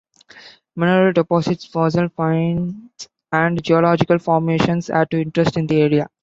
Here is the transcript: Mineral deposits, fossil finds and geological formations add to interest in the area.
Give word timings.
Mineral 0.75 1.13
deposits, 1.13 1.65
fossil 1.67 2.09
finds 2.09 3.07
and 3.31 3.61
geological 3.63 4.17
formations 4.17 4.89
add 4.89 5.11
to 5.11 5.21
interest 5.21 5.57
in 5.57 5.67
the 5.67 5.79
area. 5.79 6.07